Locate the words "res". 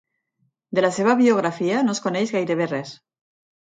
2.77-3.01